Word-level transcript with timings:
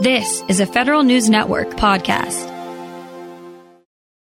This 0.00 0.44
is 0.46 0.60
a 0.60 0.66
Federal 0.66 1.02
News 1.02 1.28
Network 1.28 1.70
podcast. 1.70 2.46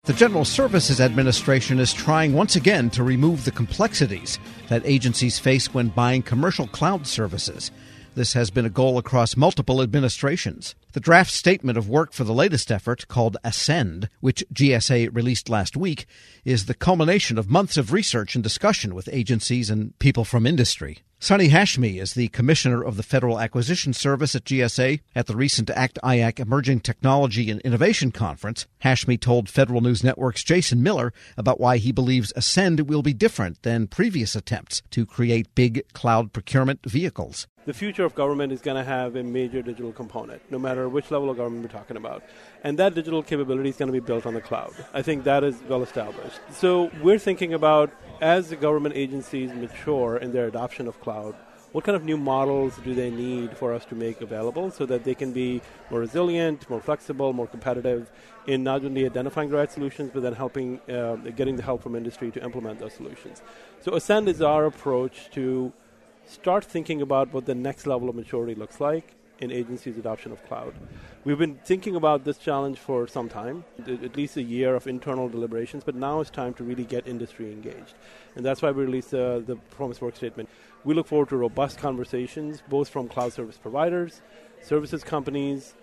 The 0.05 0.13
General 0.13 0.43
Services 0.43 0.99
Administration 0.99 1.77
is 1.77 1.93
trying 1.93 2.33
once 2.33 2.55
again 2.55 2.89
to 2.89 3.03
remove 3.03 3.45
the 3.45 3.51
complexities 3.51 4.39
that 4.69 4.81
agencies 4.85 5.37
face 5.37 5.75
when 5.75 5.89
buying 5.89 6.23
commercial 6.23 6.65
cloud 6.65 7.05
services. 7.05 7.69
This 8.15 8.33
has 8.33 8.49
been 8.49 8.65
a 8.65 8.71
goal 8.71 8.97
across 8.97 9.37
multiple 9.37 9.83
administrations. 9.83 10.73
The 10.93 11.01
draft 11.01 11.31
statement 11.31 11.77
of 11.77 11.89
work 11.89 12.13
for 12.13 12.23
the 12.23 12.33
latest 12.33 12.71
effort, 12.71 13.07
called 13.07 13.37
Ascend, 13.43 14.09
which 14.21 14.45
GSA 14.53 15.13
released 15.13 15.49
last 15.49 15.75
week, 15.75 16.05
is 16.45 16.65
the 16.65 16.73
culmination 16.73 17.37
of 17.37 17.49
months 17.49 17.75
of 17.75 17.91
research 17.91 18.35
and 18.35 18.43
discussion 18.43 18.95
with 18.95 19.09
agencies 19.11 19.69
and 19.69 19.97
people 19.99 20.23
from 20.23 20.47
industry. 20.47 20.99
Sonny 21.19 21.49
Hashmi 21.49 21.99
is 21.99 22.13
the 22.13 22.27
commissioner 22.27 22.83
of 22.83 22.95
the 22.95 23.01
Federal 23.01 23.39
Acquisition 23.39 23.91
Service 23.91 24.35
at 24.35 24.45
GSA. 24.45 25.01
At 25.15 25.25
the 25.25 25.35
recent 25.35 25.69
ACT 25.71 25.97
IAC 26.03 26.39
Emerging 26.39 26.81
Technology 26.81 27.49
and 27.49 27.59
Innovation 27.61 28.11
Conference, 28.11 28.67
Hashmi 28.83 29.19
told 29.19 29.49
Federal 29.49 29.81
News 29.81 30.03
Network's 30.03 30.43
Jason 30.43 30.83
Miller 30.83 31.11
about 31.35 31.59
why 31.59 31.77
he 31.77 31.91
believes 31.91 32.31
Ascend 32.35 32.87
will 32.87 33.01
be 33.01 33.13
different 33.13 33.63
than 33.63 33.87
previous 33.87 34.35
attempts 34.35 34.83
to 34.91 35.07
create 35.07 35.53
big 35.55 35.83
cloud 35.93 36.33
procurement 36.33 36.85
vehicles. 36.85 37.47
The 37.65 37.73
future 37.73 38.05
of 38.05 38.15
government 38.15 38.53
is 38.53 38.61
going 38.61 38.77
to 38.77 38.89
have 38.89 39.15
a 39.15 39.23
major 39.23 39.61
digital 39.63 39.91
component, 39.91 40.41
no 40.51 40.59
matter 40.59 40.76
which 40.85 41.11
level 41.11 41.29
of 41.29 41.37
government 41.37 41.63
we're 41.63 41.79
talking 41.79 41.97
about. 41.97 42.23
And 42.63 42.77
that 42.79 42.93
digital 42.93 43.23
capability 43.23 43.69
is 43.69 43.77
going 43.77 43.91
to 43.93 43.99
be 44.01 44.05
built 44.11 44.25
on 44.25 44.33
the 44.33 44.41
cloud. 44.41 44.73
I 44.93 45.01
think 45.01 45.23
that 45.23 45.43
is 45.43 45.55
well 45.69 45.83
established. 45.83 46.39
So 46.51 46.91
we're 47.01 47.19
thinking 47.19 47.53
about 47.53 47.89
as 48.21 48.49
the 48.49 48.55
government 48.55 48.95
agencies 48.95 49.51
mature 49.53 50.17
in 50.17 50.31
their 50.33 50.47
adoption 50.47 50.87
of 50.87 50.99
cloud, 51.01 51.35
what 51.71 51.83
kind 51.83 51.95
of 51.95 52.03
new 52.03 52.17
models 52.17 52.79
do 52.83 52.95
they 52.95 53.09
need 53.09 53.55
for 53.55 53.73
us 53.73 53.83
to 53.85 53.95
make 53.95 54.21
available 54.21 54.71
so 54.71 54.85
that 54.85 55.03
they 55.03 55.13
can 55.13 55.33
be 55.33 55.61
more 55.91 55.99
resilient, 55.99 56.69
more 56.69 56.79
flexible, 56.79 57.33
more 57.33 57.47
competitive 57.47 58.09
in 58.47 58.63
not 58.63 58.83
only 58.85 59.05
identifying 59.05 59.49
the 59.49 59.57
right 59.57 59.71
solutions, 59.71 60.09
but 60.13 60.23
then 60.23 60.33
helping, 60.33 60.79
uh, 60.89 61.15
getting 61.35 61.55
the 61.55 61.63
help 61.63 61.83
from 61.83 61.95
industry 61.95 62.31
to 62.31 62.43
implement 62.43 62.79
those 62.79 62.93
solutions. 62.93 63.41
So 63.81 63.95
Ascend 63.95 64.29
is 64.29 64.41
our 64.41 64.65
approach 64.65 65.29
to 65.31 65.73
start 66.25 66.63
thinking 66.63 67.01
about 67.01 67.33
what 67.33 67.45
the 67.45 67.55
next 67.55 67.85
level 67.85 68.09
of 68.09 68.15
maturity 68.15 68.55
looks 68.55 68.79
like 68.79 69.16
in 69.39 69.51
agencies' 69.51 69.97
adoption 69.97 70.31
of 70.31 70.45
cloud. 70.47 70.73
We've 71.23 71.37
been 71.37 71.55
thinking 71.63 71.95
about 71.95 72.23
this 72.23 72.37
challenge 72.37 72.79
for 72.79 73.07
some 73.07 73.29
time, 73.29 73.65
at 73.87 74.15
least 74.15 74.37
a 74.37 74.41
year 74.41 74.75
of 74.75 74.87
internal 74.87 75.29
deliberations, 75.29 75.83
but 75.83 75.95
now 75.95 76.21
it's 76.21 76.29
time 76.29 76.53
to 76.55 76.63
really 76.63 76.85
get 76.85 77.07
industry 77.07 77.51
engaged. 77.51 77.93
And 78.35 78.45
that's 78.45 78.61
why 78.61 78.71
we 78.71 78.83
released 78.83 79.13
uh, 79.13 79.39
the 79.39 79.57
Performance 79.69 80.01
Work 80.01 80.15
Statement. 80.15 80.49
We 80.83 80.93
look 80.93 81.07
forward 81.07 81.29
to 81.29 81.37
robust 81.37 81.77
conversations, 81.77 82.63
both 82.69 82.89
from 82.89 83.07
cloud 83.07 83.33
service 83.33 83.57
providers, 83.57 84.21
services 84.61 85.03
companies, 85.03 85.75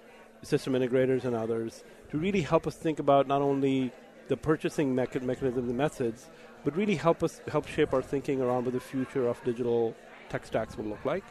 system 0.43 0.73
integrators, 0.73 1.25
and 1.25 1.37
others, 1.37 1.85
to 2.11 2.19
really 2.19 2.43
help 2.43 2.67
us 2.67 2.77
think 2.77 2.99
about 2.99 3.27
not 3.29 3.43
only 3.43 3.93
the 4.29 4.37
purchasing 4.37 4.95
mecha- 4.95 5.23
mechanisms 5.23 5.69
and 5.69 5.77
methods, 5.77 6.31
but 6.65 6.75
really 6.77 6.95
help 6.97 7.23
us 7.23 7.43
help 7.49 7.67
shape 7.67 7.93
our 7.93 8.03
thinking 8.03 8.41
around 8.41 8.65
what 8.65 8.73
the 8.73 8.81
future 8.81 9.29
of 9.29 9.43
digital 9.45 9.95
tech 10.31 10.47
stacks 10.47 10.77
will 10.77 10.87
look 10.87 11.05
like. 11.05 11.25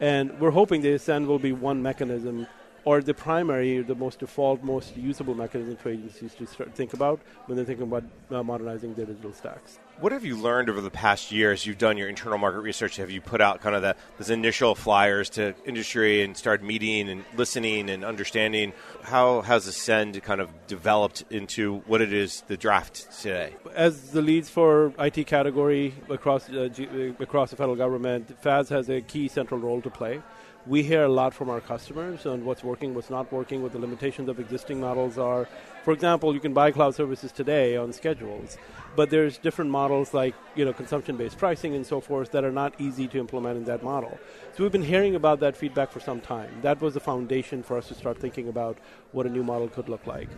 And 0.00 0.38
we're 0.40 0.50
hoping 0.50 0.82
the 0.82 0.94
Ascend 0.94 1.26
will 1.26 1.38
be 1.38 1.52
one 1.52 1.82
mechanism 1.82 2.46
or 2.84 3.02
the 3.02 3.14
primary, 3.14 3.82
the 3.82 3.94
most 3.94 4.20
default, 4.20 4.62
most 4.62 4.96
usable 4.96 5.34
mechanism 5.34 5.76
for 5.76 5.90
agencies 5.90 6.34
to 6.34 6.46
start 6.46 6.74
think 6.74 6.92
about 6.92 7.20
when 7.46 7.56
they're 7.56 7.64
thinking 7.64 7.86
about 7.86 8.04
uh, 8.30 8.42
modernizing 8.42 8.94
their 8.94 9.06
digital 9.06 9.32
stacks. 9.32 9.78
What 10.00 10.12
have 10.12 10.24
you 10.24 10.36
learned 10.36 10.70
over 10.70 10.80
the 10.80 10.90
past 10.90 11.30
year 11.30 11.52
as 11.52 11.66
you've 11.66 11.76
done 11.76 11.98
your 11.98 12.08
internal 12.08 12.38
market 12.38 12.60
research? 12.60 12.96
Have 12.96 13.10
you 13.10 13.20
put 13.20 13.42
out 13.42 13.60
kind 13.60 13.76
of 13.76 13.82
the, 13.82 13.96
those 14.16 14.30
initial 14.30 14.74
flyers 14.74 15.28
to 15.30 15.54
industry 15.66 16.22
and 16.22 16.34
started 16.34 16.64
meeting 16.64 17.10
and 17.10 17.22
listening 17.36 17.90
and 17.90 18.02
understanding? 18.02 18.72
How 19.02 19.42
has 19.42 19.66
Ascend 19.66 20.22
kind 20.22 20.40
of 20.40 20.48
developed 20.66 21.24
into 21.28 21.80
what 21.80 22.00
it 22.00 22.14
is 22.14 22.42
the 22.48 22.56
draft 22.56 23.20
today? 23.20 23.56
As 23.74 24.12
the 24.12 24.22
leads 24.22 24.48
for 24.48 24.94
IT 24.98 25.26
category 25.26 25.92
across 26.08 26.48
uh, 26.48 26.68
G- 26.72 26.88
uh, 27.18 27.22
across 27.22 27.50
the 27.50 27.56
federal 27.56 27.76
government, 27.76 28.34
FAS 28.40 28.70
has 28.70 28.88
a 28.88 29.02
key 29.02 29.28
central 29.28 29.60
role 29.60 29.82
to 29.82 29.90
play 29.90 30.22
we 30.70 30.84
hear 30.84 31.02
a 31.02 31.08
lot 31.08 31.34
from 31.34 31.50
our 31.50 31.60
customers 31.60 32.26
on 32.26 32.44
what's 32.44 32.62
working, 32.62 32.94
what's 32.94 33.10
not 33.10 33.30
working, 33.32 33.60
what 33.60 33.72
the 33.72 33.78
limitations 33.78 34.28
of 34.28 34.38
existing 34.38 34.80
models 34.80 35.18
are. 35.18 35.48
For 35.82 35.92
example, 35.92 36.32
you 36.32 36.38
can 36.38 36.54
buy 36.54 36.70
cloud 36.70 36.94
services 36.94 37.32
today 37.32 37.76
on 37.76 37.92
schedules, 37.92 38.56
but 38.94 39.10
there's 39.10 39.36
different 39.36 39.72
models 39.72 40.14
like 40.14 40.32
you 40.54 40.64
know 40.64 40.72
consumption-based 40.72 41.36
pricing 41.38 41.74
and 41.74 41.84
so 41.84 42.00
forth 42.00 42.30
that 42.30 42.44
are 42.44 42.52
not 42.52 42.80
easy 42.80 43.08
to 43.08 43.18
implement 43.18 43.56
in 43.56 43.64
that 43.64 43.82
model. 43.82 44.16
So 44.56 44.62
we've 44.62 44.70
been 44.70 44.84
hearing 44.84 45.16
about 45.16 45.40
that 45.40 45.56
feedback 45.56 45.90
for 45.90 45.98
some 45.98 46.20
time. 46.20 46.60
That 46.62 46.80
was 46.80 46.94
the 46.94 47.00
foundation 47.00 47.64
for 47.64 47.76
us 47.76 47.88
to 47.88 47.94
start 47.94 48.18
thinking 48.20 48.46
about 48.46 48.78
what 49.10 49.26
a 49.26 49.28
new 49.28 49.42
model 49.42 49.66
could 49.66 49.88
look 49.88 50.06
like. 50.06 50.28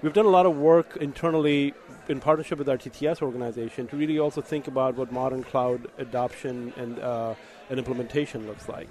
We've 0.00 0.14
done 0.14 0.24
a 0.24 0.30
lot 0.30 0.46
of 0.46 0.56
work 0.56 0.96
internally 1.02 1.74
in 2.08 2.18
partnership 2.18 2.58
with 2.58 2.68
our 2.70 2.78
TTS 2.78 3.20
organization 3.20 3.88
to 3.88 3.96
really 3.98 4.18
also 4.18 4.40
think 4.40 4.68
about 4.68 4.96
what 4.96 5.12
modern 5.12 5.44
cloud 5.44 5.88
adoption 5.98 6.72
and, 6.78 6.98
uh, 6.98 7.34
and 7.68 7.78
implementation 7.78 8.46
looks 8.46 8.70
like. 8.70 8.88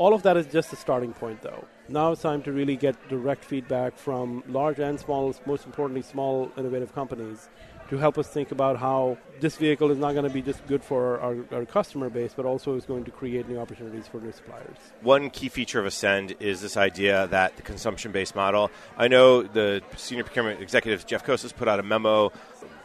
All 0.00 0.14
of 0.14 0.22
that 0.22 0.38
is 0.38 0.46
just 0.46 0.72
a 0.72 0.76
starting 0.76 1.12
point, 1.12 1.42
though. 1.42 1.62
Now 1.90 2.12
it's 2.12 2.22
time 2.22 2.40
to 2.44 2.52
really 2.52 2.74
get 2.74 2.96
direct 3.10 3.44
feedback 3.44 3.98
from 3.98 4.42
large 4.48 4.78
and 4.78 4.98
small, 4.98 5.34
most 5.44 5.66
importantly, 5.66 6.00
small 6.00 6.50
innovative 6.56 6.94
companies 6.94 7.50
to 7.90 7.98
help 7.98 8.16
us 8.16 8.26
think 8.26 8.50
about 8.50 8.78
how 8.78 9.18
this 9.40 9.56
vehicle 9.58 9.90
is 9.90 9.98
not 9.98 10.12
going 10.12 10.24
to 10.24 10.30
be 10.30 10.40
just 10.40 10.66
good 10.66 10.82
for 10.82 11.20
our, 11.20 11.36
our, 11.52 11.66
customer 11.66 12.08
base, 12.08 12.32
but 12.34 12.46
also 12.46 12.76
is 12.76 12.86
going 12.86 13.04
to 13.04 13.10
create 13.10 13.46
new 13.46 13.58
opportunities 13.58 14.06
for 14.06 14.22
new 14.22 14.32
suppliers. 14.32 14.78
One 15.02 15.28
key 15.28 15.50
feature 15.50 15.80
of 15.80 15.84
Ascend 15.84 16.34
is 16.40 16.62
this 16.62 16.78
idea 16.78 17.26
that 17.26 17.56
the 17.56 17.62
consumption 17.62 18.10
based 18.10 18.34
model. 18.34 18.70
I 18.96 19.08
know 19.08 19.42
the 19.42 19.82
senior 19.96 20.24
procurement 20.24 20.62
executive, 20.62 21.04
Jeff 21.04 21.26
Koses, 21.26 21.54
put 21.54 21.68
out 21.68 21.78
a 21.78 21.82
memo 21.82 22.32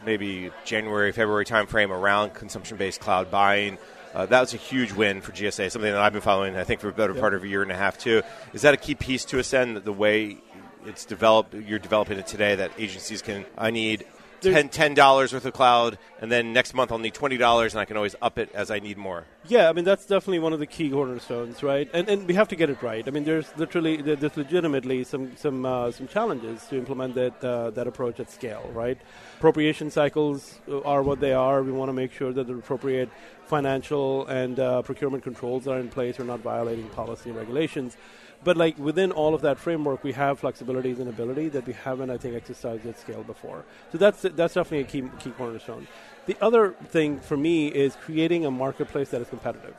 maybe 0.04 0.50
January, 0.66 1.12
February 1.12 1.46
timeframe 1.46 1.88
around 1.88 2.34
consumption 2.34 2.76
based 2.76 3.00
cloud 3.00 3.30
buying. 3.30 3.78
Uh, 4.16 4.24
that 4.24 4.40
was 4.40 4.54
a 4.54 4.56
huge 4.56 4.92
win 4.92 5.20
for 5.20 5.32
GSA, 5.32 5.70
something 5.70 5.92
that 5.92 6.00
I've 6.00 6.14
been 6.14 6.22
following, 6.22 6.56
I 6.56 6.64
think, 6.64 6.80
for 6.80 6.88
a 6.88 6.92
better 6.92 7.12
yep. 7.12 7.20
part 7.20 7.34
of 7.34 7.44
a 7.44 7.48
year 7.48 7.62
and 7.62 7.70
a 7.70 7.76
half, 7.76 7.98
too. 7.98 8.22
Is 8.54 8.62
that 8.62 8.72
a 8.72 8.78
key 8.78 8.94
piece 8.94 9.26
to 9.26 9.38
Ascend, 9.38 9.76
the 9.76 9.92
way 9.92 10.38
it's 10.86 11.04
developed, 11.04 11.52
you're 11.52 11.78
developing 11.78 12.18
it 12.18 12.26
today, 12.26 12.54
that 12.54 12.70
agencies 12.78 13.20
can, 13.20 13.44
I 13.58 13.70
need 13.70 14.06
$10, 14.40 14.70
$10 14.70 15.32
worth 15.34 15.44
of 15.44 15.52
cloud, 15.52 15.98
and 16.18 16.32
then 16.32 16.54
next 16.54 16.72
month 16.72 16.92
I'll 16.92 16.98
need 16.98 17.12
$20, 17.12 17.70
and 17.72 17.78
I 17.78 17.84
can 17.84 17.98
always 17.98 18.16
up 18.22 18.38
it 18.38 18.50
as 18.54 18.70
I 18.70 18.78
need 18.78 18.96
more. 18.96 19.26
Yeah, 19.48 19.68
I 19.68 19.72
mean, 19.72 19.84
that's 19.84 20.06
definitely 20.06 20.40
one 20.40 20.52
of 20.52 20.58
the 20.58 20.66
key 20.66 20.90
cornerstones, 20.90 21.62
right? 21.62 21.88
And, 21.92 22.08
and 22.08 22.26
we 22.26 22.34
have 22.34 22.48
to 22.48 22.56
get 22.56 22.68
it 22.68 22.82
right. 22.82 23.06
I 23.06 23.10
mean, 23.12 23.24
there's 23.24 23.46
literally, 23.56 24.02
there's 24.02 24.36
legitimately 24.36 25.04
some, 25.04 25.36
some, 25.36 25.64
uh, 25.64 25.92
some 25.92 26.08
challenges 26.08 26.64
to 26.66 26.76
implement 26.76 27.14
that, 27.14 27.44
uh, 27.44 27.70
that 27.70 27.86
approach 27.86 28.18
at 28.18 28.30
scale, 28.30 28.68
right? 28.72 28.98
Appropriation 29.36 29.90
cycles 29.90 30.58
are 30.84 31.02
what 31.02 31.20
they 31.20 31.32
are. 31.32 31.62
We 31.62 31.70
want 31.70 31.90
to 31.90 31.92
make 31.92 32.12
sure 32.12 32.32
that 32.32 32.48
the 32.48 32.54
appropriate 32.54 33.08
financial 33.46 34.26
and 34.26 34.58
uh, 34.58 34.82
procurement 34.82 35.22
controls 35.22 35.68
are 35.68 35.78
in 35.78 35.90
place. 35.90 36.18
We're 36.18 36.24
not 36.24 36.40
violating 36.40 36.88
policy 36.88 37.30
and 37.30 37.38
regulations. 37.38 37.96
But 38.44 38.56
like 38.56 38.78
within 38.78 39.12
all 39.12 39.34
of 39.34 39.42
that 39.42 39.58
framework, 39.58 40.04
we 40.04 40.12
have 40.12 40.40
flexibilities 40.40 40.98
and 40.98 41.08
ability 41.08 41.48
that 41.50 41.66
we 41.66 41.72
haven't, 41.72 42.10
I 42.10 42.16
think, 42.16 42.36
exercised 42.36 42.86
at 42.86 42.98
scale 42.98 43.22
before. 43.22 43.64
So 43.92 43.98
that's 43.98 44.22
that's 44.22 44.54
definitely 44.54 44.80
a 44.80 44.84
key 44.84 45.10
key 45.18 45.30
cornerstone. 45.30 45.86
The 46.26 46.36
other 46.40 46.74
thing 46.88 47.20
for 47.20 47.36
me 47.36 47.68
is 47.68 47.96
creating 47.96 48.46
a 48.46 48.50
marketplace 48.50 49.10
that 49.10 49.20
is 49.20 49.28
competitive. 49.36 49.76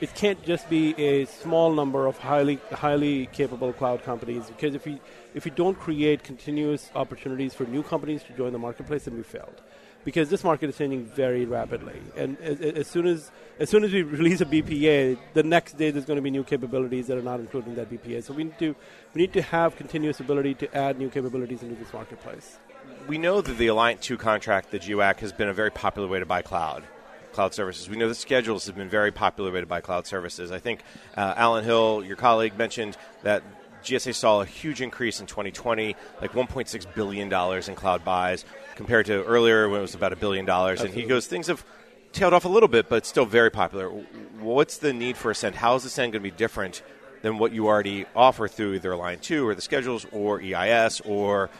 It 0.00 0.14
can't 0.14 0.42
just 0.44 0.70
be 0.70 0.94
a 0.98 1.26
small 1.26 1.74
number 1.74 2.06
of 2.06 2.16
highly 2.18 2.58
highly 2.72 3.26
capable 3.26 3.72
cloud 3.72 4.02
companies 4.02 4.44
because 4.46 4.74
if 4.74 4.86
we 4.86 4.98
if 5.34 5.44
we 5.44 5.50
don't 5.50 5.78
create 5.78 6.22
continuous 6.22 6.90
opportunities 6.94 7.52
for 7.52 7.64
new 7.64 7.82
companies 7.82 8.22
to 8.24 8.32
join 8.32 8.52
the 8.52 8.58
marketplace, 8.58 9.04
then 9.04 9.16
we 9.16 9.22
failed 9.22 9.60
because 10.04 10.30
this 10.30 10.42
market 10.42 10.70
is 10.70 10.78
changing 10.78 11.04
very 11.04 11.44
rapidly. 11.44 12.00
And 12.16 12.38
as, 12.40 12.60
as, 12.60 12.86
soon 12.86 13.06
as 13.06 13.30
as 13.58 13.68
soon 13.68 13.84
as 13.84 13.92
we 13.92 14.02
release 14.18 14.40
a 14.40 14.46
BPA, 14.46 15.18
the 15.34 15.42
next 15.42 15.76
day 15.76 15.90
there's 15.90 16.06
going 16.06 16.16
to 16.16 16.22
be 16.22 16.30
new 16.30 16.44
capabilities 16.44 17.06
that 17.08 17.18
are 17.18 17.22
not 17.22 17.40
included 17.40 17.70
in 17.70 17.76
that 17.76 17.90
BPA. 17.90 18.22
So 18.24 18.32
we 18.32 18.44
need 18.44 18.58
to 18.58 18.74
we 19.14 19.20
need 19.20 19.32
to 19.34 19.42
have 19.42 19.76
continuous 19.76 20.20
ability 20.20 20.54
to 20.54 20.76
add 20.76 20.98
new 20.98 21.10
capabilities 21.10 21.62
into 21.62 21.74
this 21.74 21.92
marketplace. 21.92 22.58
We 23.06 23.18
know 23.18 23.40
that 23.40 23.58
the 23.58 23.66
Alliant 23.66 24.00
2 24.00 24.16
contract, 24.16 24.70
the 24.70 24.78
GWAC, 24.78 25.20
has 25.20 25.32
been 25.32 25.48
a 25.48 25.54
very 25.54 25.70
popular 25.70 26.08
way 26.08 26.20
to 26.20 26.26
buy 26.26 26.42
cloud 26.42 26.84
cloud 27.32 27.54
services. 27.54 27.88
We 27.88 27.96
know 27.96 28.08
the 28.08 28.14
schedules 28.14 28.66
have 28.66 28.76
been 28.76 28.88
very 28.88 29.12
to 29.60 29.66
buy 29.66 29.80
cloud 29.80 30.06
services. 30.06 30.50
I 30.50 30.58
think 30.58 30.82
uh, 31.16 31.34
Alan 31.36 31.64
Hill, 31.64 32.02
your 32.04 32.16
colleague, 32.16 32.56
mentioned 32.56 32.96
that 33.22 33.42
GSA 33.82 34.14
saw 34.14 34.40
a 34.40 34.44
huge 34.44 34.80
increase 34.80 35.20
in 35.20 35.26
2020, 35.26 35.96
like 36.20 36.32
1.6 36.32 36.94
billion 36.94 37.28
dollars 37.28 37.68
in 37.68 37.74
cloud 37.74 38.04
buys 38.04 38.44
compared 38.76 39.06
to 39.06 39.24
earlier 39.24 39.68
when 39.68 39.78
it 39.78 39.82
was 39.82 39.94
about 39.94 40.12
a 40.12 40.16
billion 40.16 40.44
dollars. 40.44 40.80
And 40.80 40.92
he 40.92 41.04
goes, 41.04 41.26
things 41.26 41.46
have 41.46 41.64
tailed 42.12 42.34
off 42.34 42.44
a 42.44 42.48
little 42.48 42.68
bit, 42.68 42.88
but 42.88 43.06
still 43.06 43.26
very 43.26 43.50
popular. 43.50 43.88
What's 43.88 44.78
the 44.78 44.92
need 44.92 45.16
for 45.16 45.30
Ascend? 45.30 45.54
How 45.56 45.74
is 45.76 45.84
Ascend 45.84 46.12
going 46.12 46.22
to 46.22 46.30
be 46.30 46.36
different 46.36 46.82
than 47.22 47.38
what 47.38 47.52
you 47.52 47.66
already 47.68 48.06
offer 48.16 48.48
through 48.48 48.74
either 48.74 48.96
Line 48.96 49.18
2 49.18 49.46
or 49.46 49.54
the 49.54 49.60
schedules 49.60 50.06
or 50.12 50.40
EIS 50.40 51.00
or 51.02 51.50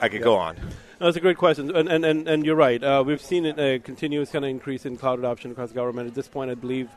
I 0.00 0.08
could 0.08 0.22
go 0.22 0.36
on. 0.36 0.56
that's 0.98 1.16
a 1.16 1.20
great 1.20 1.36
question, 1.36 1.74
and 1.74 1.88
and, 1.88 2.04
and, 2.04 2.28
and 2.28 2.46
you're 2.46 2.56
right. 2.56 2.82
Uh, 2.82 3.02
we've 3.06 3.20
seen 3.20 3.46
a 3.46 3.78
continuous 3.78 4.30
kind 4.30 4.44
of 4.44 4.50
increase 4.50 4.86
in 4.86 4.96
cloud 4.96 5.18
adoption 5.18 5.50
across 5.50 5.72
government. 5.72 6.08
At 6.08 6.14
this 6.14 6.28
point, 6.28 6.50
I 6.50 6.54
believe 6.54 6.88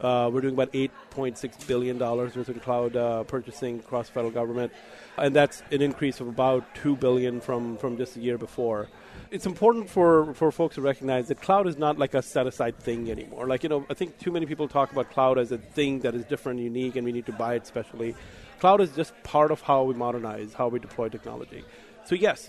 Uh, 0.00 0.30
we're 0.32 0.40
doing 0.40 0.54
about 0.54 0.72
$8.6 0.72 1.66
billion 1.66 1.98
worth 1.98 2.36
of 2.36 2.62
cloud 2.62 2.94
uh, 2.94 3.24
purchasing 3.24 3.80
across 3.80 4.08
federal 4.08 4.30
government, 4.30 4.72
and 5.16 5.34
that's 5.34 5.62
an 5.72 5.82
increase 5.82 6.20
of 6.20 6.28
about 6.28 6.62
2 6.76 6.94
billion 6.96 7.40
from, 7.40 7.76
from 7.78 7.96
just 7.96 8.16
a 8.16 8.20
year 8.20 8.38
before. 8.38 8.88
It's 9.32 9.44
important 9.44 9.90
for, 9.90 10.32
for 10.34 10.52
folks 10.52 10.76
to 10.76 10.82
recognize 10.82 11.26
that 11.28 11.42
cloud 11.42 11.66
is 11.66 11.76
not 11.76 11.98
like 11.98 12.14
a 12.14 12.22
set 12.22 12.46
aside 12.46 12.78
thing 12.78 13.10
anymore. 13.10 13.48
Like, 13.48 13.64
you 13.64 13.68
know, 13.68 13.84
I 13.90 13.94
think 13.94 14.18
too 14.18 14.30
many 14.30 14.46
people 14.46 14.68
talk 14.68 14.92
about 14.92 15.10
cloud 15.10 15.36
as 15.36 15.50
a 15.50 15.58
thing 15.58 15.98
that 16.00 16.14
is 16.14 16.24
different, 16.24 16.60
unique, 16.60 16.94
and 16.94 17.04
we 17.04 17.10
need 17.10 17.26
to 17.26 17.32
buy 17.32 17.54
it 17.54 17.66
specially. 17.66 18.14
Cloud 18.60 18.80
is 18.80 18.90
just 18.94 19.20
part 19.24 19.50
of 19.50 19.60
how 19.62 19.82
we 19.82 19.94
modernize, 19.94 20.54
how 20.54 20.68
we 20.68 20.78
deploy 20.78 21.08
technology. 21.08 21.64
So, 22.08 22.14
yes, 22.14 22.48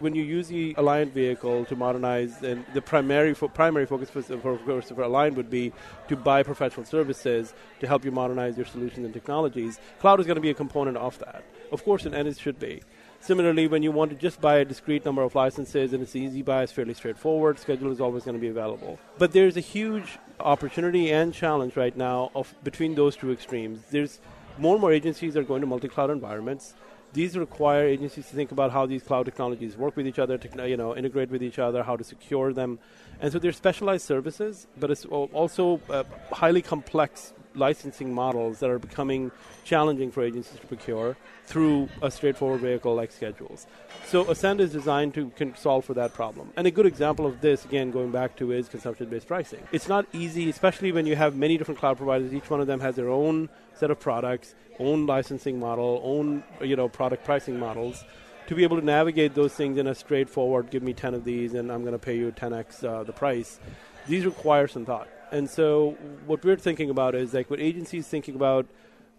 when 0.00 0.14
you 0.14 0.22
use 0.22 0.48
the 0.48 0.74
Alliant 0.74 1.12
vehicle 1.12 1.64
to 1.64 1.74
modernize, 1.74 2.42
and 2.42 2.62
the 2.74 2.82
primary 2.82 3.32
fo- 3.32 3.48
primary 3.48 3.86
focus 3.86 4.10
for, 4.10 4.20
for, 4.20 4.58
for 4.58 4.82
Alliant 4.82 5.34
would 5.34 5.48
be 5.48 5.72
to 6.08 6.14
buy 6.14 6.42
professional 6.42 6.84
services 6.84 7.54
to 7.80 7.86
help 7.86 8.04
you 8.04 8.10
modernize 8.10 8.58
your 8.58 8.66
solutions 8.66 9.06
and 9.06 9.14
technologies. 9.14 9.80
Cloud 9.98 10.20
is 10.20 10.26
going 10.26 10.34
to 10.34 10.42
be 10.42 10.50
a 10.50 10.54
component 10.54 10.98
of 10.98 11.18
that, 11.20 11.42
of 11.72 11.82
course, 11.84 12.04
and 12.04 12.14
it 12.14 12.38
should 12.38 12.58
be. 12.58 12.82
Similarly, 13.20 13.66
when 13.66 13.82
you 13.82 13.92
want 13.92 14.10
to 14.10 14.16
just 14.18 14.42
buy 14.42 14.56
a 14.56 14.64
discrete 14.66 15.06
number 15.06 15.22
of 15.22 15.34
licenses 15.34 15.94
and 15.94 16.02
it's 16.02 16.14
easy 16.14 16.42
buy, 16.42 16.62
it's 16.64 16.72
fairly 16.72 16.92
straightforward, 16.92 17.58
schedule 17.58 17.92
is 17.92 18.00
always 18.02 18.24
going 18.24 18.36
to 18.36 18.40
be 18.42 18.48
available. 18.48 18.98
But 19.16 19.32
there's 19.32 19.56
a 19.56 19.60
huge 19.60 20.18
opportunity 20.38 21.10
and 21.10 21.32
challenge 21.32 21.76
right 21.76 21.96
now 21.96 22.30
of 22.34 22.54
between 22.62 22.94
those 22.94 23.16
two 23.16 23.32
extremes. 23.32 23.80
There's 23.90 24.20
more 24.58 24.74
and 24.74 24.82
more 24.82 24.92
agencies 24.92 25.34
are 25.34 25.44
going 25.44 25.62
to 25.62 25.66
multi-cloud 25.66 26.10
environments 26.10 26.74
these 27.12 27.36
require 27.36 27.86
agencies 27.86 28.26
to 28.28 28.34
think 28.34 28.52
about 28.52 28.72
how 28.72 28.86
these 28.86 29.02
cloud 29.02 29.24
technologies 29.24 29.76
work 29.76 29.96
with 29.96 30.06
each 30.06 30.18
other, 30.18 30.38
to, 30.38 30.68
you 30.68 30.76
know, 30.76 30.96
integrate 30.96 31.30
with 31.30 31.42
each 31.42 31.58
other, 31.58 31.82
how 31.82 31.96
to 31.96 32.04
secure 32.04 32.52
them, 32.52 32.78
and 33.20 33.32
so 33.32 33.38
they're 33.38 33.52
specialized 33.52 34.04
services, 34.06 34.66
but 34.78 34.90
it's 34.90 35.04
also 35.04 35.80
uh, 35.90 36.04
highly 36.32 36.62
complex 36.62 37.32
licensing 37.54 38.14
models 38.14 38.60
that 38.60 38.70
are 38.70 38.78
becoming 38.78 39.30
challenging 39.64 40.10
for 40.10 40.22
agencies 40.22 40.58
to 40.58 40.66
procure 40.66 41.16
through 41.44 41.88
a 42.00 42.10
straightforward 42.10 42.60
vehicle 42.60 42.94
like 42.94 43.12
schedules. 43.12 43.66
So 44.06 44.30
Ascend 44.30 44.60
is 44.60 44.72
designed 44.72 45.14
to 45.14 45.32
solve 45.56 45.84
for 45.84 45.94
that 45.94 46.14
problem. 46.14 46.52
And 46.56 46.66
a 46.66 46.70
good 46.70 46.86
example 46.86 47.26
of 47.26 47.40
this, 47.40 47.64
again, 47.64 47.90
going 47.90 48.10
back 48.10 48.36
to 48.36 48.52
is 48.52 48.68
consumption-based 48.68 49.26
pricing. 49.26 49.62
It's 49.72 49.88
not 49.88 50.06
easy, 50.12 50.48
especially 50.48 50.92
when 50.92 51.06
you 51.06 51.16
have 51.16 51.36
many 51.36 51.58
different 51.58 51.80
cloud 51.80 51.96
providers. 51.96 52.32
Each 52.32 52.48
one 52.48 52.60
of 52.60 52.66
them 52.66 52.80
has 52.80 52.96
their 52.96 53.08
own 53.08 53.48
set 53.74 53.90
of 53.90 54.00
products, 54.00 54.54
own 54.78 55.06
licensing 55.06 55.58
model, 55.58 56.00
own 56.04 56.42
you 56.60 56.76
know 56.76 56.88
product 56.88 57.24
pricing 57.24 57.58
models. 57.58 58.04
To 58.48 58.56
be 58.56 58.64
able 58.64 58.78
to 58.78 58.84
navigate 58.84 59.34
those 59.34 59.54
things 59.54 59.78
in 59.78 59.86
a 59.86 59.94
straightforward, 59.94 60.70
give 60.70 60.82
me 60.82 60.92
10 60.92 61.14
of 61.14 61.24
these 61.24 61.54
and 61.54 61.70
I'm 61.70 61.82
going 61.82 61.92
to 61.92 61.98
pay 61.98 62.16
you 62.16 62.32
10x 62.32 62.84
uh, 62.84 63.04
the 63.04 63.12
price, 63.12 63.60
these 64.06 64.24
require 64.24 64.66
some 64.66 64.84
thought. 64.84 65.08
And 65.30 65.48
so 65.48 65.96
what 66.26 66.44
we're 66.44 66.56
thinking 66.56 66.90
about 66.90 67.14
is 67.14 67.32
like 67.32 67.48
what 67.50 67.60
agencies 67.60 68.06
thinking 68.06 68.34
about 68.34 68.66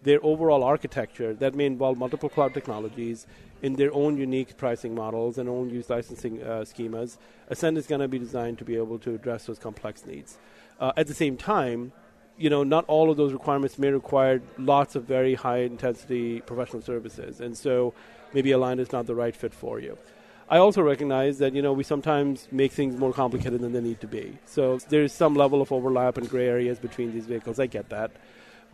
their 0.04 0.20
overall 0.22 0.62
architecture 0.62 1.34
that 1.34 1.54
may 1.54 1.66
involve 1.66 1.98
multiple 1.98 2.28
cloud 2.28 2.54
technologies 2.54 3.26
in 3.62 3.76
their 3.76 3.92
own 3.94 4.18
unique 4.18 4.56
pricing 4.56 4.94
models 4.94 5.38
and 5.38 5.48
own 5.48 5.70
use 5.70 5.88
licensing 5.88 6.42
uh, 6.42 6.60
schemas. 6.60 7.16
Ascend 7.48 7.78
is 7.78 7.86
going 7.86 8.02
to 8.02 8.08
be 8.08 8.18
designed 8.18 8.58
to 8.58 8.64
be 8.64 8.76
able 8.76 8.98
to 8.98 9.14
address 9.14 9.46
those 9.46 9.58
complex 9.58 10.04
needs. 10.04 10.36
Uh, 10.78 10.92
at 10.96 11.06
the 11.06 11.14
same 11.14 11.36
time, 11.36 11.92
you 12.36 12.50
know, 12.50 12.62
not 12.64 12.84
all 12.86 13.10
of 13.10 13.16
those 13.16 13.32
requirements 13.32 13.78
may 13.78 13.90
require 13.90 14.42
lots 14.58 14.96
of 14.96 15.04
very 15.04 15.34
high 15.34 15.58
intensity 15.58 16.40
professional 16.40 16.82
services, 16.82 17.40
and 17.40 17.56
so 17.56 17.94
maybe 18.32 18.50
Alliant 18.50 18.80
is 18.80 18.92
not 18.92 19.06
the 19.06 19.14
right 19.14 19.34
fit 19.34 19.54
for 19.54 19.78
you. 19.78 19.96
I 20.48 20.58
also 20.58 20.82
recognize 20.82 21.38
that 21.38 21.54
you 21.54 21.62
know 21.62 21.72
we 21.72 21.84
sometimes 21.84 22.48
make 22.52 22.72
things 22.72 22.96
more 22.96 23.12
complicated 23.12 23.60
than 23.60 23.72
they 23.72 23.80
need 23.80 24.00
to 24.00 24.06
be. 24.06 24.38
So 24.44 24.78
there's 24.88 25.12
some 25.12 25.34
level 25.34 25.62
of 25.62 25.72
overlap 25.72 26.18
and 26.18 26.28
gray 26.28 26.48
areas 26.48 26.78
between 26.78 27.12
these 27.12 27.26
vehicles. 27.26 27.58
I 27.58 27.66
get 27.66 27.88
that, 27.88 28.10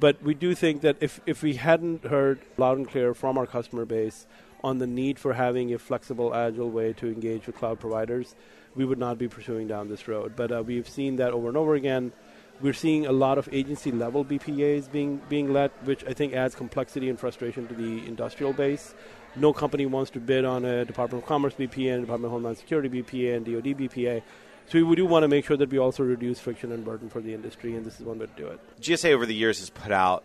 but 0.00 0.20
we 0.22 0.34
do 0.34 0.54
think 0.54 0.80
that 0.82 0.96
if 1.00 1.20
if 1.26 1.42
we 1.42 1.54
hadn't 1.54 2.04
heard 2.04 2.40
loud 2.56 2.78
and 2.78 2.88
clear 2.88 3.14
from 3.14 3.38
our 3.38 3.46
customer 3.46 3.84
base 3.84 4.26
on 4.64 4.78
the 4.78 4.86
need 4.86 5.18
for 5.18 5.34
having 5.34 5.72
a 5.72 5.78
flexible, 5.78 6.34
agile 6.34 6.70
way 6.70 6.92
to 6.94 7.06
engage 7.06 7.46
with 7.46 7.56
cloud 7.56 7.80
providers, 7.80 8.34
we 8.74 8.84
would 8.84 8.98
not 8.98 9.16
be 9.16 9.28
pursuing 9.28 9.68
down 9.68 9.88
this 9.88 10.08
road. 10.08 10.34
But 10.36 10.52
uh, 10.52 10.62
we've 10.66 10.88
seen 10.88 11.16
that 11.16 11.32
over 11.32 11.48
and 11.48 11.56
over 11.56 11.74
again. 11.74 12.12
We're 12.60 12.74
seeing 12.74 13.06
a 13.06 13.12
lot 13.12 13.38
of 13.38 13.48
agency 13.52 13.90
level 13.90 14.22
BPAs 14.22 14.90
being 14.90 15.20
being 15.28 15.52
let, 15.52 15.70
which 15.84 16.04
I 16.04 16.14
think 16.14 16.34
adds 16.34 16.54
complexity 16.54 17.08
and 17.08 17.18
frustration 17.18 17.68
to 17.68 17.74
the 17.74 18.06
industrial 18.06 18.52
base 18.52 18.92
no 19.36 19.52
company 19.52 19.86
wants 19.86 20.10
to 20.12 20.20
bid 20.20 20.44
on 20.44 20.64
a 20.64 20.84
Department 20.84 21.22
of 21.22 21.28
Commerce 21.28 21.54
BPA, 21.54 22.00
Department 22.00 22.26
of 22.26 22.30
Homeland 22.32 22.58
Security 22.58 22.88
BPA, 22.88 23.36
and 23.36 23.46
DoD 23.46 23.78
BPA. 23.78 24.22
So 24.68 24.84
we 24.84 24.96
do 24.96 25.04
want 25.04 25.24
to 25.24 25.28
make 25.28 25.44
sure 25.44 25.56
that 25.56 25.68
we 25.68 25.78
also 25.78 26.04
reduce 26.04 26.38
friction 26.38 26.70
and 26.70 26.84
burden 26.84 27.08
for 27.08 27.20
the 27.20 27.34
industry, 27.34 27.74
and 27.74 27.84
this 27.84 27.98
is 27.98 28.06
one 28.06 28.18
way 28.18 28.26
to 28.26 28.32
do 28.36 28.46
it. 28.46 28.60
GSA 28.80 29.12
over 29.12 29.26
the 29.26 29.34
years 29.34 29.58
has 29.58 29.70
put 29.70 29.90
out 29.90 30.24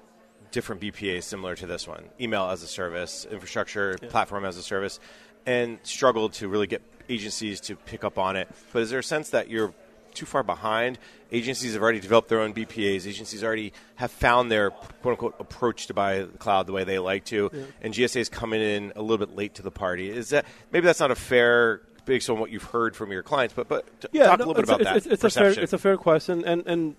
different 0.51 0.81
BPAs 0.81 1.23
similar 1.23 1.55
to 1.55 1.65
this 1.65 1.87
one 1.87 2.03
email 2.21 2.45
as 2.45 2.61
a 2.61 2.67
service, 2.67 3.25
infrastructure, 3.29 3.97
yeah. 4.01 4.09
platform 4.09 4.45
as 4.45 4.57
a 4.57 4.63
service, 4.63 4.99
and 5.45 5.79
struggled 5.83 6.33
to 6.33 6.47
really 6.47 6.67
get 6.67 6.81
agencies 7.09 7.59
to 7.61 7.75
pick 7.75 8.03
up 8.03 8.17
on 8.17 8.35
it. 8.35 8.47
But 8.71 8.83
is 8.83 8.89
there 8.89 8.99
a 8.99 9.03
sense 9.03 9.31
that 9.31 9.49
you're 9.49 9.73
too 10.15 10.25
far 10.25 10.43
behind. 10.43 10.97
Agencies 11.31 11.73
have 11.73 11.81
already 11.81 11.99
developed 11.99 12.29
their 12.29 12.39
own 12.39 12.53
BPAs. 12.53 13.07
Agencies 13.07 13.43
already 13.43 13.73
have 13.95 14.11
found 14.11 14.51
their 14.51 14.71
quote 14.71 15.13
unquote 15.13 15.35
approach 15.39 15.87
to 15.87 15.93
buy 15.93 16.19
the 16.19 16.37
cloud 16.37 16.67
the 16.67 16.73
way 16.73 16.83
they 16.83 16.99
like 16.99 17.25
to, 17.25 17.49
yeah. 17.53 17.63
and 17.81 17.93
GSA 17.93 18.17
is 18.17 18.29
coming 18.29 18.61
in 18.61 18.93
a 18.95 19.01
little 19.01 19.23
bit 19.23 19.35
late 19.35 19.55
to 19.55 19.61
the 19.61 19.71
party. 19.71 20.09
Is 20.09 20.29
that 20.29 20.45
maybe 20.71 20.85
that's 20.85 20.99
not 20.99 21.11
a 21.11 21.15
fair 21.15 21.81
based 22.05 22.29
on 22.29 22.39
what 22.39 22.51
you've 22.51 22.63
heard 22.63 22.95
from 22.95 23.11
your 23.11 23.23
clients, 23.23 23.53
but 23.53 23.67
but 23.67 23.85
yeah, 24.11 24.27
talk 24.27 24.39
no, 24.39 24.45
a 24.45 24.47
little 24.47 24.61
bit 24.61 24.69
about 24.69 24.81
a, 24.81 24.83
that. 24.85 24.97
It's, 24.97 25.05
it's 25.07 25.23
a 25.23 25.29
fair 25.29 25.49
it's 25.49 25.73
a 25.73 25.77
fair 25.77 25.97
question, 25.97 26.45
and 26.45 26.65
and 26.65 26.95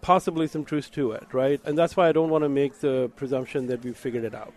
possibly 0.00 0.46
some 0.46 0.64
truth 0.64 0.90
to 0.92 1.12
it, 1.12 1.26
right? 1.32 1.60
And 1.64 1.76
that's 1.76 1.96
why 1.96 2.08
I 2.08 2.12
don't 2.12 2.30
want 2.30 2.44
to 2.44 2.48
make 2.48 2.80
the 2.80 3.10
presumption 3.16 3.66
that 3.66 3.82
we've 3.82 3.96
figured 3.96 4.24
it 4.24 4.34
out. 4.34 4.52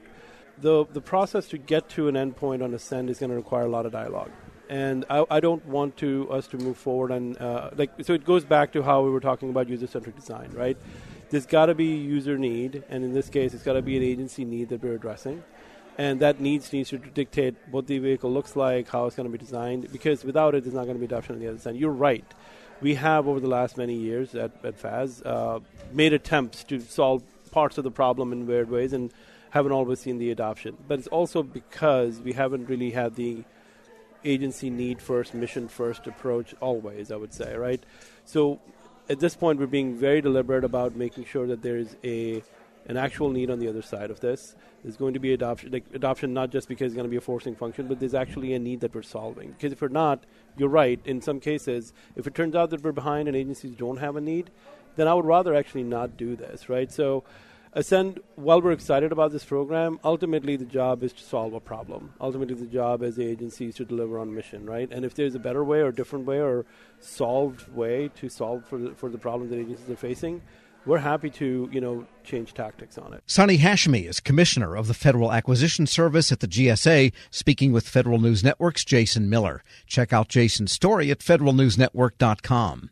The 0.59 0.85
the 0.91 1.01
process 1.01 1.47
to 1.49 1.57
get 1.57 1.89
to 1.89 2.07
an 2.07 2.15
endpoint 2.15 2.63
on 2.63 2.73
Ascend 2.73 3.09
is 3.09 3.19
going 3.19 3.31
to 3.31 3.35
require 3.35 3.63
a 3.63 3.69
lot 3.69 3.85
of 3.85 3.91
dialogue 3.91 4.31
and 4.69 5.05
I, 5.09 5.25
I, 5.29 5.39
don't 5.39 5.65
want 5.65 5.97
to 5.97 6.29
us 6.31 6.47
to 6.47 6.57
move 6.57 6.77
forward 6.77 7.11
and 7.11 7.37
uh, 7.39 7.71
like 7.75 7.91
so 8.01 8.13
it 8.13 8.25
goes 8.25 8.45
back 8.45 8.71
to 8.73 8.83
how 8.83 9.01
we 9.03 9.09
were 9.09 9.19
talking 9.19 9.49
about 9.49 9.69
user 9.69 9.87
centric 9.87 10.15
design 10.15 10.51
right? 10.53 10.77
There's 11.29 11.45
got 11.45 11.67
to 11.67 11.75
be 11.75 11.85
user 11.85 12.37
need 12.37 12.83
and 12.89 13.03
in 13.03 13.13
this 13.13 13.29
case 13.29 13.53
it's 13.53 13.63
got 13.63 13.73
to 13.73 13.81
be 13.81 13.97
an 13.97 14.03
agency 14.03 14.45
need 14.45 14.69
that 14.69 14.83
we're 14.83 14.95
addressing. 14.95 15.43
And 15.97 16.19
that 16.19 16.41
needs 16.41 16.73
needs 16.73 16.89
to 16.89 16.97
dictate 16.97 17.55
what 17.71 17.87
the 17.87 17.99
vehicle 17.99 18.31
looks 18.31 18.55
like 18.55 18.89
how 18.89 19.05
it's 19.05 19.15
going 19.15 19.31
to 19.31 19.37
be 19.37 19.43
designed 19.43 19.91
because 19.91 20.23
without 20.23 20.55
it 20.55 20.63
there's 20.63 20.75
not 20.75 20.85
going 20.85 20.95
to 20.95 20.99
be 20.99 21.05
adoption 21.05 21.35
on 21.35 21.41
the 21.41 21.47
other 21.47 21.59
side. 21.59 21.75
You're 21.75 21.91
right. 21.91 22.25
We 22.81 22.95
have 22.95 23.27
over 23.27 23.39
the 23.39 23.47
last 23.47 23.77
many 23.77 23.95
years 23.95 24.35
at, 24.35 24.51
at 24.65 24.77
FAS 24.77 25.21
uh, 25.21 25.59
made 25.93 26.11
attempts 26.11 26.63
to 26.65 26.81
solve 26.81 27.23
parts 27.51 27.77
of 27.77 27.85
the 27.85 27.91
problem 27.91 28.33
in 28.33 28.45
weird 28.45 28.69
ways 28.69 28.91
and 28.91 29.11
haven't 29.51 29.71
always 29.71 29.99
seen 30.01 30.17
the 30.17 30.31
adoption. 30.31 30.75
But 30.85 30.99
it's 30.99 31.07
also 31.07 31.41
because 31.41 32.19
we 32.19 32.33
haven't 32.33 32.67
really 32.67 32.91
had 32.91 33.15
the 33.15 33.45
agency 34.25 34.69
need 34.69 35.01
first, 35.01 35.33
mission 35.33 35.67
first 35.67 36.07
approach 36.07 36.53
always, 36.59 37.11
I 37.11 37.15
would 37.15 37.33
say, 37.33 37.55
right? 37.55 37.83
So 38.25 38.59
at 39.09 39.19
this 39.19 39.35
point, 39.35 39.59
we're 39.59 39.67
being 39.67 39.95
very 39.95 40.21
deliberate 40.21 40.63
about 40.63 40.95
making 40.95 41.25
sure 41.25 41.47
that 41.47 41.61
there 41.61 41.77
is 41.77 41.95
a 42.03 42.43
an 42.87 42.97
actual 42.97 43.29
need 43.29 43.49
on 43.49 43.57
the 43.57 43.67
other 43.67 43.81
side 43.81 44.11
of 44.11 44.19
this. 44.19 44.55
There's 44.83 44.97
going 44.97 45.15
to 45.15 45.19
be 45.19 45.33
adoption, 45.33 45.71
like 45.71 45.85
adoption, 45.93 46.33
not 46.33 46.51
just 46.51 46.67
because 46.67 46.87
it's 46.87 46.95
going 46.95 47.07
to 47.07 47.09
be 47.09 47.17
a 47.17 47.21
forcing 47.21 47.55
function, 47.55 47.87
but 47.87 47.99
there's 47.99 48.13
actually 48.13 48.53
a 48.53 48.59
need 48.59 48.81
that 48.81 48.93
we're 48.93 49.01
solving. 49.01 49.51
Because 49.51 49.71
if 49.71 49.81
we're 49.81 49.87
not, 49.87 50.23
you're 50.55 50.69
right. 50.69 50.99
In 51.03 51.19
some 51.19 51.39
cases, 51.39 51.93
if 52.15 52.27
it 52.27 52.35
turns 52.35 52.55
out 52.55 52.69
that 52.69 52.83
we're 52.83 52.91
behind 52.91 53.27
and 53.27 53.35
agencies 53.35 53.75
don't 53.75 53.97
have 53.97 54.15
a 54.15 54.21
need, 54.21 54.51
then 54.95 55.07
I 55.07 55.15
would 55.15 55.25
rather 55.25 55.55
actually 55.55 55.83
not 55.83 56.15
do 56.15 56.35
this, 56.35 56.69
right? 56.69 56.91
So 56.91 57.23
Ascend, 57.77 58.21
while 58.35 58.61
we're 58.61 58.71
excited 58.71 59.11
about 59.11 59.33
this 59.33 59.43
program, 59.43 59.99
ultimately 60.01 60.55
the 60.55 60.63
job 60.63 61.03
is 61.03 61.11
to 61.11 61.21
solve 61.21 61.53
a 61.53 61.59
problem. 61.59 62.13
Ultimately, 62.21 62.55
the 62.55 62.67
job 62.67 63.03
as 63.03 63.17
the 63.17 63.27
agency 63.27 63.67
is 63.67 63.75
to 63.75 63.83
deliver 63.83 64.17
on 64.17 64.33
mission, 64.33 64.65
right? 64.65 64.89
And 64.89 65.03
if 65.03 65.13
there's 65.13 65.35
a 65.35 65.39
better 65.39 65.61
way 65.61 65.81
or 65.81 65.91
different 65.91 66.25
way 66.25 66.39
or 66.39 66.65
solved 67.01 67.67
way 67.73 68.09
to 68.15 68.29
solve 68.29 68.65
for 68.65 68.77
the, 68.77 68.95
for 68.95 69.09
the 69.09 69.17
problems 69.17 69.51
that 69.51 69.59
agencies 69.59 69.89
are 69.89 69.97
facing, 69.97 70.41
we're 70.85 70.99
happy 70.99 71.29
to, 71.31 71.69
you 71.69 71.81
know, 71.81 72.07
change 72.23 72.53
tactics 72.53 72.97
on 72.97 73.13
it. 73.13 73.23
Sonny 73.25 73.57
Hashmi 73.57 74.07
is 74.07 74.21
commissioner 74.21 74.77
of 74.77 74.87
the 74.87 74.93
Federal 74.93 75.33
Acquisition 75.33 75.85
Service 75.85 76.31
at 76.31 76.39
the 76.39 76.47
GSA, 76.47 77.11
speaking 77.29 77.73
with 77.73 77.89
Federal 77.89 78.19
News 78.19 78.41
Network's 78.41 78.85
Jason 78.85 79.29
Miller. 79.29 79.61
Check 79.85 80.13
out 80.13 80.29
Jason's 80.29 80.71
story 80.71 81.11
at 81.11 81.19
federalnewsnetwork.com. 81.19 82.91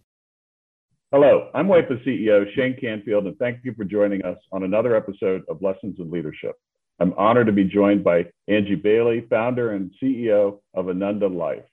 Hello, 1.13 1.51
I'm 1.53 1.67
WIPA 1.67 2.03
CEO 2.03 2.43
Shane 2.55 2.75
Canfield, 2.81 3.27
and 3.27 3.37
thank 3.37 3.63
you 3.63 3.75
for 3.75 3.83
joining 3.83 4.25
us 4.25 4.39
on 4.51 4.63
another 4.63 4.95
episode 4.95 5.43
of 5.47 5.61
Lessons 5.61 5.97
in 5.99 6.09
Leadership. 6.09 6.55
I'm 6.99 7.13
honored 7.19 7.45
to 7.45 7.53
be 7.53 7.65
joined 7.65 8.03
by 8.03 8.25
Angie 8.47 8.73
Bailey, 8.73 9.27
founder 9.29 9.73
and 9.73 9.91
CEO 10.01 10.57
of 10.73 10.89
Ananda 10.89 11.27
Life. 11.27 11.69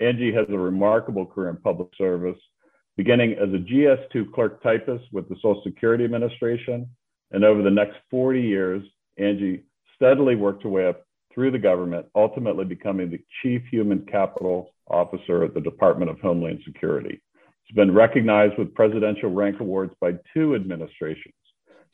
Angie 0.00 0.32
has 0.32 0.48
a 0.48 0.58
remarkable 0.58 1.24
career 1.24 1.50
in 1.50 1.58
public 1.58 1.90
service, 1.96 2.36
beginning 2.96 3.34
as 3.34 3.50
a 3.50 3.58
GS2 3.58 4.32
clerk 4.32 4.60
typist 4.64 5.04
with 5.12 5.28
the 5.28 5.36
Social 5.36 5.62
Security 5.62 6.02
Administration. 6.02 6.90
And 7.30 7.44
over 7.44 7.62
the 7.62 7.70
next 7.70 7.98
40 8.10 8.42
years, 8.42 8.82
Angie 9.16 9.62
steadily 9.94 10.34
worked 10.34 10.64
her 10.64 10.70
way 10.70 10.88
up 10.88 11.06
through 11.32 11.52
the 11.52 11.58
government, 11.60 12.06
ultimately 12.16 12.64
becoming 12.64 13.12
the 13.12 13.22
Chief 13.42 13.62
Human 13.70 14.04
Capital 14.06 14.74
Officer 14.88 15.44
at 15.44 15.54
the 15.54 15.60
Department 15.60 16.10
of 16.10 16.18
Homeland 16.18 16.62
Security. 16.64 17.22
He's 17.64 17.76
been 17.76 17.94
recognized 17.94 18.58
with 18.58 18.74
presidential 18.74 19.30
rank 19.30 19.60
awards 19.60 19.94
by 20.00 20.12
two 20.34 20.54
administrations 20.54 21.34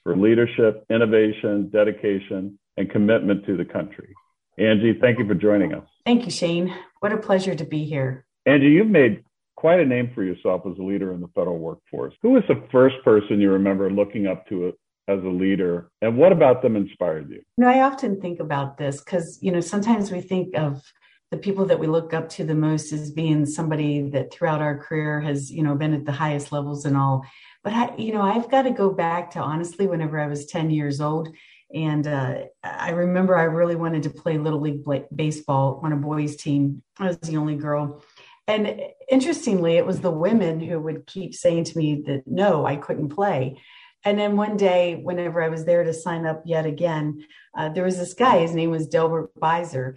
for 0.03 0.17
leadership, 0.17 0.85
innovation, 0.91 1.71
dedication, 1.71 2.59
and 2.77 2.91
commitment 2.91 3.45
to 3.47 3.57
the 3.57 3.65
country. 3.65 4.15
Angie, 4.59 4.99
thank 5.01 5.19
you 5.19 5.27
for 5.27 5.35
joining 5.35 5.75
us. 5.75 5.87
Thank 6.05 6.25
you, 6.25 6.31
Shane. 6.31 6.75
What 7.01 7.13
a 7.13 7.19
pleasure 7.19 7.55
to 7.55 7.65
be 7.65 7.85
here. 7.85 8.27
Angie, 8.47 8.67
you've 8.67 8.89
made 8.89 9.23
quite 9.57 9.81
a 9.81 9.85
name 9.85 10.11
for 10.15 10.25
yourself 10.25 10.63
as 10.71 10.79
a 10.79 10.83
leader 10.83 11.13
in 11.13 11.21
the 11.21 11.29
federal 11.29 11.59
workforce. 11.59 12.15
Who 12.23 12.31
was 12.31 12.43
the 12.49 12.63
first 12.73 12.97
person 13.05 13.41
you 13.41 13.51
remember 13.51 13.91
looking 13.91 14.27
up 14.27 14.49
to 14.49 14.73
as 15.09 15.23
a 15.23 15.29
leader, 15.29 15.91
and 16.03 16.17
what 16.17 16.33
about 16.33 16.63
them 16.63 16.77
inspired 16.77 17.31
you? 17.31 17.37
You 17.57 17.65
know, 17.65 17.69
I 17.69 17.81
often 17.81 18.21
think 18.21 18.41
about 18.41 18.79
this 18.79 19.01
because 19.01 19.39
you 19.41 19.51
know 19.51 19.61
sometimes 19.61 20.11
we 20.11 20.21
think 20.21 20.57
of 20.57 20.83
the 21.31 21.37
people 21.37 21.67
that 21.67 21.79
we 21.79 21.87
look 21.87 22.15
up 22.15 22.29
to 22.31 22.45
the 22.45 22.55
most 22.55 22.93
as 22.93 23.11
being 23.11 23.45
somebody 23.45 24.09
that 24.11 24.33
throughout 24.33 24.63
our 24.63 24.79
career 24.79 25.21
has 25.21 25.51
you 25.51 25.63
know 25.63 25.75
been 25.75 25.95
at 25.95 26.05
the 26.05 26.13
highest 26.13 26.53
levels 26.53 26.85
and 26.85 26.97
all 26.97 27.25
but 27.63 27.73
I, 27.73 27.97
you 27.97 28.13
know 28.13 28.23
i've 28.23 28.51
got 28.51 28.63
to 28.63 28.71
go 28.71 28.91
back 28.91 29.31
to 29.33 29.41
honestly 29.41 29.87
whenever 29.87 30.19
i 30.19 30.27
was 30.27 30.47
10 30.47 30.71
years 30.71 31.01
old 31.01 31.29
and 31.75 32.07
uh, 32.07 32.45
I 32.65 32.91
remember 32.91 33.37
I 33.37 33.43
really 33.43 33.77
wanted 33.77 34.05
to 34.05 34.11
play 34.11 34.39
Little 34.39 34.61
League 34.61 34.85
baseball 35.15 35.81
on 35.83 35.93
a 35.93 35.97
boys' 35.97 36.37
team. 36.37 36.83
I 36.99 37.09
was 37.09 37.19
the 37.19 37.37
only 37.37 37.57
girl. 37.57 38.03
And 38.47 38.81
interestingly, 39.11 39.77
it 39.77 39.85
was 39.85 40.01
the 40.01 40.11
women 40.11 40.61
who 40.61 40.81
would 40.81 41.07
keep 41.07 41.35
saying 41.35 41.65
to 41.65 41.79
me 41.79 42.03
that 42.07 42.23
no, 42.27 42.65
I 42.65 42.77
couldn't 42.77 43.11
play. 43.11 43.61
And 44.05 44.19
then 44.19 44.37
one 44.37 44.57
day, 44.57 44.95
whenever 44.95 45.43
I 45.43 45.49
was 45.49 45.67
there 45.67 45.85
to 45.85 45.93
sign 45.93 46.25
up 46.25 46.43
yet 46.47 46.65
again, 46.65 47.27
uh, 47.55 47.69
there 47.69 47.85
was 47.85 47.99
this 47.99 48.15
guy, 48.15 48.39
his 48.39 48.55
name 48.55 48.71
was 48.71 48.87
Delbert 48.87 49.35
Beiser. 49.35 49.97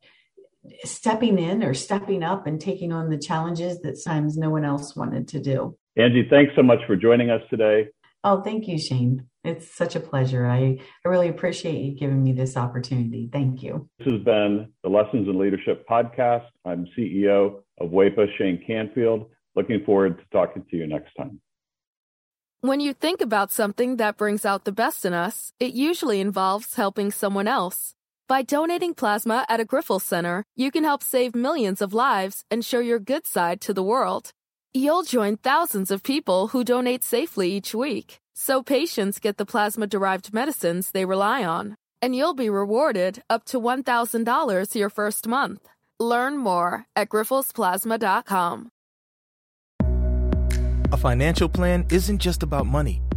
stepping 0.83 1.39
in 1.39 1.63
or 1.63 1.73
stepping 1.73 2.23
up 2.23 2.47
and 2.47 2.59
taking 2.59 2.91
on 2.91 3.09
the 3.09 3.17
challenges 3.17 3.79
that 3.81 3.97
sometimes 3.97 4.37
no 4.37 4.49
one 4.49 4.65
else 4.65 4.95
wanted 4.95 5.27
to 5.29 5.39
do. 5.39 5.75
Angie, 5.97 6.27
thanks 6.29 6.53
so 6.55 6.63
much 6.63 6.79
for 6.87 6.95
joining 6.95 7.29
us 7.29 7.41
today. 7.49 7.87
Oh, 8.23 8.41
thank 8.41 8.67
you, 8.67 8.77
Shane. 8.77 9.25
It's 9.43 9.73
such 9.73 9.95
a 9.95 9.99
pleasure. 9.99 10.45
I, 10.45 10.79
I 11.03 11.09
really 11.09 11.27
appreciate 11.27 11.79
you 11.79 11.95
giving 11.95 12.23
me 12.23 12.33
this 12.33 12.55
opportunity. 12.55 13.29
Thank 13.31 13.63
you. 13.63 13.89
This 13.97 14.13
has 14.13 14.21
been 14.23 14.71
the 14.83 14.89
Lessons 14.89 15.27
in 15.27 15.39
Leadership 15.39 15.85
podcast. 15.89 16.45
I'm 16.63 16.85
CEO 16.97 17.61
of 17.79 17.89
WEPA, 17.89 18.27
Shane 18.37 18.63
Canfield. 18.65 19.31
Looking 19.55 19.83
forward 19.83 20.19
to 20.19 20.23
talking 20.31 20.63
to 20.69 20.77
you 20.77 20.85
next 20.85 21.13
time. 21.15 21.41
When 22.61 22.79
you 22.79 22.93
think 22.93 23.21
about 23.21 23.51
something 23.51 23.95
that 23.95 24.17
brings 24.17 24.45
out 24.45 24.65
the 24.65 24.71
best 24.71 25.03
in 25.03 25.13
us, 25.13 25.51
it 25.59 25.73
usually 25.73 26.21
involves 26.21 26.75
helping 26.75 27.09
someone 27.09 27.47
else. 27.47 27.95
By 28.31 28.43
donating 28.43 28.93
plasma 28.93 29.45
at 29.49 29.59
a 29.59 29.65
Grifols 29.65 30.03
Center, 30.03 30.45
you 30.55 30.71
can 30.71 30.85
help 30.85 31.03
save 31.03 31.35
millions 31.35 31.81
of 31.81 31.93
lives 31.93 32.45
and 32.49 32.63
show 32.63 32.79
your 32.79 32.97
good 32.97 33.27
side 33.27 33.59
to 33.59 33.73
the 33.73 33.83
world. 33.83 34.31
You'll 34.73 35.03
join 35.03 35.35
thousands 35.35 35.91
of 35.91 36.01
people 36.01 36.47
who 36.47 36.63
donate 36.63 37.03
safely 37.03 37.51
each 37.51 37.75
week, 37.75 38.21
so 38.33 38.63
patients 38.63 39.19
get 39.19 39.35
the 39.35 39.45
plasma 39.45 39.85
derived 39.85 40.33
medicines 40.33 40.91
they 40.91 41.03
rely 41.03 41.43
on. 41.43 41.75
And 42.01 42.15
you'll 42.15 42.33
be 42.33 42.49
rewarded 42.49 43.21
up 43.29 43.43
to 43.47 43.59
$1,000 43.59 44.75
your 44.75 44.89
first 44.89 45.27
month. 45.27 45.67
Learn 45.99 46.37
more 46.37 46.85
at 46.95 47.09
grifolsplasma.com. 47.09 48.69
A 50.93 50.97
financial 50.97 51.49
plan 51.49 51.85
isn't 51.89 52.19
just 52.19 52.43
about 52.43 52.65
money, 52.65 53.01